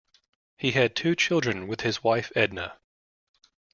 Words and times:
He 0.57 0.71
had 0.71 0.95
two 0.95 1.15
children 1.15 1.67
with 1.67 1.81
his 1.81 2.03
wife, 2.03 2.31
Edna. 2.35 2.79